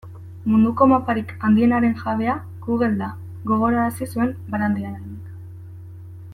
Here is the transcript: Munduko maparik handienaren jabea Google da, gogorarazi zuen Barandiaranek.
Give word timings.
Munduko 0.51 0.85
maparik 0.91 1.33
handienaren 1.49 1.93
jabea 1.99 2.35
Google 2.65 2.91
da, 3.03 3.11
gogorarazi 3.53 4.11
zuen 4.15 4.35
Barandiaranek. 4.55 5.33